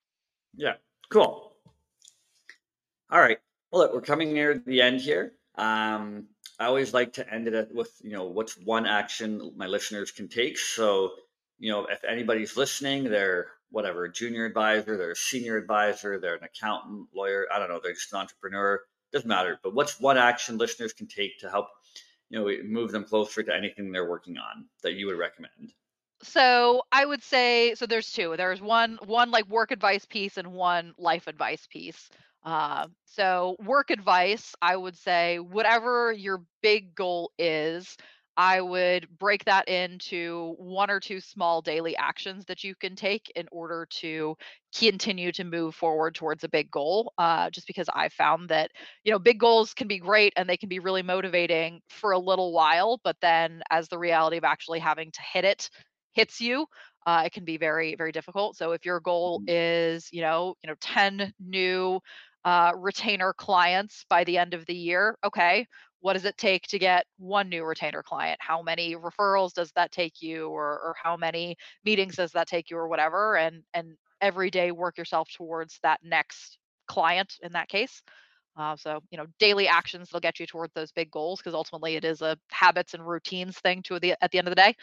yeah, 0.56 0.74
cool. 1.10 1.54
All 3.12 3.20
right. 3.20 3.40
Well, 3.72 3.84
look, 3.84 3.94
we're 3.94 4.02
coming 4.02 4.34
near 4.34 4.58
the 4.58 4.82
end 4.82 5.02
here. 5.02 5.34
Um, 5.56 6.28
I 6.60 6.66
always 6.66 6.94
like 6.94 7.14
to 7.14 7.34
end 7.34 7.48
it 7.48 7.70
with, 7.74 7.92
you 8.02 8.12
know, 8.12 8.26
what's 8.26 8.58
one 8.58 8.86
action 8.86 9.54
my 9.56 9.68
listeners 9.68 10.12
can 10.12 10.28
take. 10.28 10.58
So, 10.58 11.12
you 11.58 11.72
know, 11.72 11.86
if 11.86 12.04
anybody's 12.04 12.58
listening, 12.58 13.06
they're 13.06 13.48
whatever, 13.72 14.08
junior 14.08 14.46
advisor, 14.46 14.98
they're 14.98 15.12
a 15.12 15.16
senior 15.16 15.56
advisor, 15.56 16.20
they're 16.20 16.36
an 16.36 16.44
accountant, 16.44 17.08
lawyer, 17.16 17.46
I 17.54 17.60
don't 17.60 17.70
know, 17.70 17.80
they're 17.82 17.94
just 17.94 18.12
an 18.12 18.20
entrepreneur, 18.20 18.82
doesn't 19.14 19.28
matter. 19.28 19.60
But 19.64 19.74
what's 19.74 20.00
one 20.00 20.18
action 20.18 20.58
listeners 20.58 20.92
can 20.92 21.08
take 21.08 21.40
to 21.40 21.50
help, 21.50 21.68
you 22.30 22.40
know, 22.40 22.52
move 22.66 22.92
them 22.92 23.06
closer 23.06 23.44
to 23.44 23.56
anything 23.56 23.92
they're 23.92 24.10
working 24.10 24.38
on 24.38 24.66
that 24.84 24.94
you 24.94 25.08
would 25.08 25.18
recommend? 25.18 25.74
So 26.22 26.84
I 26.92 27.06
would 27.06 27.24
say 27.24 27.76
so 27.76 27.86
there's 27.86 28.12
two. 28.12 28.36
There's 28.36 28.62
one 28.62 29.00
one 29.06 29.32
like 29.32 29.48
work 29.48 29.72
advice 29.72 30.06
piece 30.06 30.36
and 30.36 30.52
one 30.52 30.94
life 30.98 31.28
advice 31.28 31.66
piece. 31.72 32.10
Uh, 32.44 32.88
so 33.06 33.56
work 33.60 33.90
advice, 33.90 34.56
I 34.62 34.76
would 34.76 34.98
say 34.98 35.40
whatever 35.40 36.12
your 36.12 36.44
big 36.62 36.96
goal 36.96 37.32
is, 37.38 37.98
I 38.38 38.62
would 38.62 39.10
break 39.18 39.44
that 39.46 39.68
into 39.68 40.56
one 40.58 40.90
or 40.90 41.02
two 41.02 41.20
small 41.20 41.62
daily 41.62 41.98
actions 41.98 42.46
that 42.46 42.64
you 42.64 42.74
can 42.76 42.96
take 42.96 43.30
in 43.36 43.50
order 43.52 43.86
to 44.00 44.38
continue 44.78 45.34
to 45.34 45.44
move 45.44 45.76
forward 45.76 46.16
towards 46.16 46.46
a 46.46 46.50
big 46.50 46.72
goal. 46.72 47.12
Uh, 47.18 47.50
just 47.50 47.68
because 47.68 47.90
I 47.94 48.08
found 48.08 48.48
that 48.50 48.72
you 49.04 49.12
know 49.12 49.20
big 49.20 49.40
goals 49.40 49.74
can 49.74 49.90
be 49.90 49.98
great 50.00 50.32
and 50.38 50.50
they 50.50 50.56
can 50.58 50.70
be 50.70 50.80
really 50.80 51.04
motivating 51.04 51.82
for 51.90 52.12
a 52.14 52.20
little 52.20 52.54
while, 52.54 53.02
but 53.04 53.18
then 53.22 53.62
as 53.72 53.90
the 53.90 54.00
reality 54.00 54.38
of 54.38 54.46
actually 54.46 54.80
having 54.80 55.12
to 55.12 55.22
hit 55.22 55.44
it 55.44 55.70
hits 56.14 56.42
you, 56.42 56.66
uh, 57.06 57.24
it 57.26 57.32
can 57.34 57.46
be 57.46 57.58
very, 57.58 57.96
very 57.96 58.12
difficult. 58.12 58.56
So 58.58 58.72
if 58.72 58.86
your 58.86 59.00
goal 59.00 59.42
Mhm. 59.42 59.48
is, 59.48 60.10
you 60.12 60.22
know, 60.22 60.56
you 60.64 60.68
know, 60.70 60.76
10 60.82 61.34
new 61.40 62.00
uh, 62.46 62.72
retainer 62.76 63.34
clients 63.34 64.06
by 64.10 64.24
the 64.24 64.38
end 64.38 64.54
of 64.54 64.66
the 64.66 64.76
year, 64.76 65.18
okay, 65.24 65.66
what 66.02 66.14
does 66.14 66.26
it 66.26 66.38
take 66.38 66.64
to 66.68 66.80
get 66.80 67.06
one 67.18 67.50
new 67.50 67.64
retainer 67.64 68.02
client? 68.04 68.40
How 68.42 68.62
many 68.62 68.96
referrals 68.96 69.54
does 69.54 69.72
that 69.76 69.92
take 69.92 70.22
you, 70.22 70.48
or 70.48 70.66
or 70.66 70.96
how 71.02 71.18
many 71.18 71.58
meetings 71.84 72.16
does 72.16 72.32
that 72.32 72.48
take 72.48 72.70
you, 72.70 72.78
or 72.78 72.88
whatever? 72.88 73.38
And 73.38 73.64
and 73.74 73.98
every 74.22 74.50
day 74.50 74.72
work 74.72 74.98
yourself 74.98 75.30
towards 75.36 75.80
that 75.84 76.00
next 76.04 76.58
client 76.88 77.36
in 77.44 77.54
that 77.54 77.70
case. 77.70 78.02
Uh, 78.58 78.76
so, 78.76 79.00
you 79.10 79.18
know, 79.18 79.26
daily 79.40 79.68
actions 79.68 80.10
that'll 80.10 80.20
get 80.20 80.40
you 80.40 80.46
towards 80.46 80.74
those 80.74 80.92
big 80.92 81.10
goals 81.12 81.40
because 81.40 81.54
ultimately 81.54 81.96
it 81.96 82.04
is 82.04 82.22
a 82.22 82.38
habits 82.52 82.94
and 82.94 83.08
routines 83.08 83.58
thing 83.60 83.82
to 83.84 84.00
the 84.00 84.16
at 84.22 84.32
the 84.32 84.38
end 84.38 84.48
of 84.48 84.52
the 84.52 84.56
day. 84.56 84.76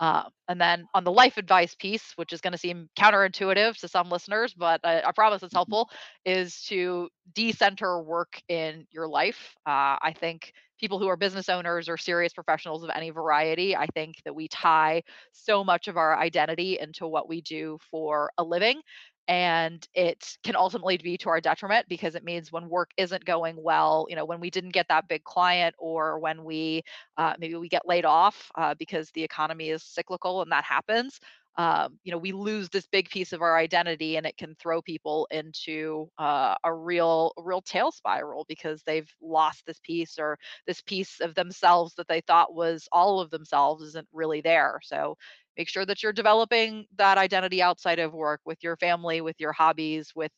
Uh, 0.00 0.24
and 0.48 0.60
then 0.60 0.86
on 0.94 1.04
the 1.04 1.12
life 1.12 1.36
advice 1.38 1.74
piece, 1.74 2.12
which 2.16 2.32
is 2.32 2.40
going 2.40 2.52
to 2.52 2.58
seem 2.58 2.88
counterintuitive 2.98 3.76
to 3.80 3.88
some 3.88 4.08
listeners, 4.10 4.54
but 4.54 4.80
I, 4.84 5.02
I 5.02 5.12
promise 5.12 5.42
it's 5.42 5.52
Mhm. 5.52 5.54
helpful, 5.54 5.90
is 6.24 6.62
to 6.64 7.08
decenter 7.34 8.00
work 8.02 8.40
in 8.48 8.86
your 8.90 9.08
life. 9.08 9.54
Uh, 9.66 9.98
I 10.00 10.14
think 10.18 10.52
people 10.78 10.98
who 10.98 11.08
are 11.08 11.16
business 11.16 11.48
owners 11.48 11.88
or 11.88 11.96
serious 11.96 12.32
professionals 12.32 12.84
of 12.84 12.90
any 12.94 13.10
variety, 13.10 13.76
I 13.76 13.86
think 13.86 14.16
that 14.24 14.34
we 14.34 14.48
tie 14.48 15.02
so 15.32 15.64
much 15.64 15.88
of 15.88 15.96
our 15.96 16.16
identity 16.18 16.78
into 16.78 17.06
what 17.06 17.28
we 17.28 17.40
do 17.40 17.78
for 17.90 18.30
a 18.38 18.44
living. 18.44 18.80
And 19.28 19.86
it 19.94 20.38
can 20.42 20.56
ultimately 20.56 20.96
be 20.96 21.18
to 21.18 21.28
our 21.28 21.40
detriment 21.40 21.86
because 21.88 22.14
it 22.14 22.24
means 22.24 22.50
when 22.50 22.68
work 22.68 22.90
isn't 22.96 23.24
going 23.26 23.56
well, 23.62 24.06
you 24.08 24.16
know, 24.16 24.24
when 24.24 24.40
we 24.40 24.50
didn't 24.50 24.70
get 24.72 24.88
that 24.88 25.06
big 25.06 25.22
client 25.24 25.74
or 25.78 26.18
when 26.18 26.44
we 26.44 26.82
uh, 27.18 27.34
maybe 27.38 27.54
we 27.56 27.68
get 27.68 27.86
laid 27.86 28.06
off 28.06 28.50
uh, 28.56 28.74
because 28.78 29.10
the 29.12 29.22
economy 29.22 29.68
is 29.70 29.82
cyclical 29.84 30.40
and 30.42 30.50
that 30.52 30.64
happens. 30.64 31.20
Um, 31.56 31.98
you 32.04 32.12
know, 32.12 32.18
we 32.18 32.30
lose 32.30 32.68
this 32.68 32.86
big 32.86 33.10
piece 33.10 33.32
of 33.32 33.42
our 33.42 33.56
identity, 33.58 34.16
and 34.16 34.24
it 34.24 34.36
can 34.36 34.54
throw 34.54 34.80
people 34.80 35.26
into 35.32 36.08
uh, 36.16 36.54
a 36.62 36.72
real, 36.72 37.32
a 37.36 37.42
real 37.42 37.60
tail 37.62 37.90
spiral 37.90 38.44
because 38.48 38.82
they've 38.84 39.10
lost 39.20 39.66
this 39.66 39.80
piece 39.82 40.20
or 40.20 40.38
this 40.68 40.80
piece 40.82 41.18
of 41.20 41.34
themselves 41.34 41.94
that 41.96 42.06
they 42.06 42.20
thought 42.20 42.54
was 42.54 42.88
all 42.92 43.18
of 43.20 43.30
themselves 43.30 43.82
isn't 43.82 44.06
really 44.12 44.40
there. 44.40 44.78
So 44.84 45.16
make 45.58 45.68
sure 45.68 45.84
that 45.84 46.02
you're 46.02 46.12
developing 46.12 46.86
that 46.96 47.18
identity 47.18 47.60
outside 47.60 47.98
of 47.98 48.14
work 48.14 48.40
with 48.46 48.62
your 48.62 48.76
family, 48.76 49.20
with 49.20 49.36
your 49.38 49.52
hobbies, 49.52 50.12
with 50.14 50.32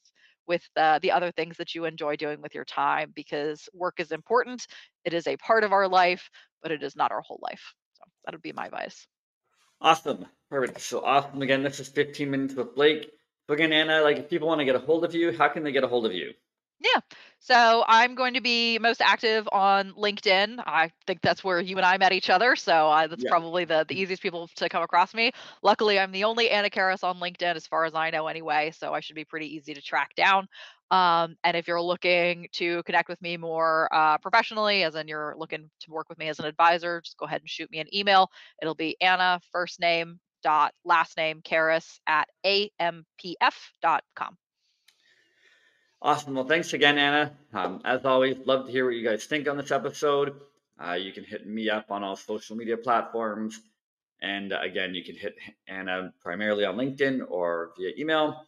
with 0.49 0.69
the, 0.75 0.99
the 1.01 1.13
other 1.13 1.31
things 1.31 1.57
that 1.59 1.77
you 1.77 1.85
enjoy 1.85 2.17
doing 2.17 2.43
with 2.43 2.57
your 2.57 2.65
time 2.65 3.13
because 3.15 3.69
work 3.73 4.01
is 4.01 4.11
important. 4.11 4.67
It 5.05 5.15
is 5.15 5.29
a 5.29 5.37
part 5.37 5.63
of 5.63 5.73
our 5.73 5.87
life, 5.87 6.29
but 6.61 6.73
it 6.73 6.83
is 6.83 6.97
not 6.97 7.13
our 7.13 7.21
whole 7.21 7.39
life. 7.41 7.73
So 7.93 8.03
that 8.25 8.35
would 8.35 8.43
be 8.43 8.53
my 8.53 8.67
advice. 8.67 9.07
Awesome. 9.81 10.27
Perfect. 10.51 10.81
So 10.81 11.05
awesome. 11.05 11.41
Again, 11.43 11.63
this 11.63 11.79
is 11.79 11.87
15 11.89 12.29
minutes 12.29 12.55
with 12.55 12.75
Blake. 12.75 13.13
Again, 13.49 13.73
Anna, 13.73 14.01
like 14.03 14.19
if 14.19 14.31
people 14.31 14.49
want 14.49 14.59
to 14.59 14.65
get 14.65 14.75
a 14.75 14.81
hold 14.81 15.05
of 15.05 15.15
you, 15.15 15.37
how 15.37 15.49
can 15.49 15.63
they 15.63 15.73
get 15.73 15.85
a 15.85 15.89
hold 15.89 16.07
of 16.07 16.13
you? 16.13 16.33
Yeah. 16.81 17.01
So 17.41 17.85
I'm 17.87 18.15
going 18.15 18.35
to 18.35 18.41
be 18.41 18.79
most 18.79 19.03
active 19.03 19.49
on 19.53 19.93
LinkedIn. 19.93 20.63
I 20.67 20.91
think 21.07 21.21
that's 21.23 21.45
where 21.45 21.61
you 21.61 21.77
and 21.77 21.85
I 21.85 21.99
met 21.99 22.13
each 22.13 22.31
other. 22.31 22.57
So 22.57 22.89
uh, 22.91 23.07
that's 23.07 23.25
Yeah. 23.25 23.31
probably 23.31 23.65
the, 23.67 23.85
the 23.89 23.99
easiest 24.01 24.23
people 24.23 24.49
to 24.57 24.69
come 24.69 24.83
across 24.83 25.15
me. 25.15 25.33
Luckily, 25.63 25.99
I'm 25.99 26.11
the 26.13 26.25
only 26.25 26.51
Anna 26.51 26.71
Kareis 26.71 27.05
on 27.05 27.19
LinkedIn 27.21 27.57
as 27.57 27.67
far 27.67 27.85
as 27.85 27.95
I 27.95 28.11
know 28.11 28.29
anyway. 28.29 28.71
So 28.71 28.95
I 28.95 29.01
should 29.01 29.17
be 29.17 29.25
pretty 29.25 29.55
easy 29.55 29.75
to 29.75 29.83
track 29.83 30.15
down. 30.15 30.49
Um, 30.91 31.37
and 31.45 31.57
if 31.57 31.69
you're 31.69 31.83
looking 31.83 32.49
to 32.53 32.83
connect 32.85 33.09
with 33.09 33.21
me 33.23 33.37
more 33.37 33.89
uh, 33.93 34.19
professionally, 34.19 34.83
as 34.83 34.95
in 34.95 35.07
you're 35.07 35.35
looking 35.37 35.71
to 35.81 35.91
work 35.91 36.09
with 36.09 36.19
me 36.19 36.29
as 36.29 36.39
an 36.39 36.47
advisor, 36.47 37.01
just 37.03 37.17
go 37.19 37.27
ahead 37.27 37.43
and 37.43 37.49
shoot 37.49 37.71
me 37.71 37.79
an 37.79 37.95
email. 37.95 38.31
It'll 38.61 38.75
be 38.75 38.97
Anna, 39.01 39.41
first 39.53 39.81
name, 39.81 40.19
dot 40.43 40.73
last 40.85 41.17
name, 41.17 41.43
Kareis 41.43 42.01
at 42.07 42.29
ampf.com. 42.45 44.39
Awesome. 46.03 46.35
Well, 46.35 46.47
thanks 46.47 46.73
again, 46.73 46.97
Anna. 46.97 47.33
Um, 47.53 47.83
as 47.85 48.05
always, 48.05 48.39
love 48.47 48.67
to 48.67 48.73
hear 48.73 48.87
what 48.87 48.95
you 48.95 49.07
guys 49.07 49.25
think 49.25 49.49
on 49.49 49.59
this 49.59 49.71
episode. 49.71 50.41
Uh, 50.83 50.95
you 50.95 51.13
can 51.13 51.25
hit 51.25 51.47
me 51.47 51.69
up 51.69 51.91
on 51.91 52.03
all 52.03 52.17
social 52.17 52.57
media 52.57 52.77
platforms. 52.77 53.61
And 54.23 54.53
uh, 54.53 54.61
again, 54.63 54.95
you 54.95 55.05
can 55.05 55.15
hit 55.15 55.37
Anna 55.69 56.13
primarily 56.23 56.65
on 56.65 56.77
LinkedIn 56.77 57.21
or 57.29 57.73
via 57.79 57.93
email. 57.99 58.47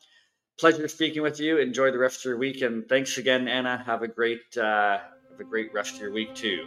Pleasure 0.59 0.89
speaking 0.89 1.23
with 1.23 1.41
you. 1.41 1.59
Enjoy 1.59 1.91
the 1.91 1.99
rest 1.99 2.21
of 2.21 2.25
your 2.25 2.39
week. 2.39 2.63
And 2.63 2.89
thanks 2.89 3.19
again, 3.19 3.49
Anna. 3.49 3.83
Have 3.85 4.03
a 4.03 4.09
great, 4.09 4.57
uh, 4.57 4.99
have 5.31 5.41
a 5.41 5.45
great 5.45 5.75
rest 5.75 5.97
of 5.97 6.01
your 6.01 6.13
week 6.13 6.35
too. 6.35 6.67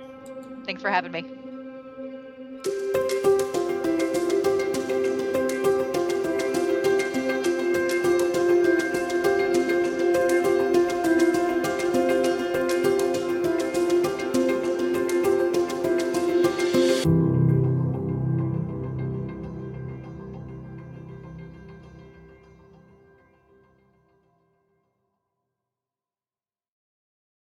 Thanks 0.65 0.81
for 0.81 0.89
having 0.89 1.11
me. 1.11 1.44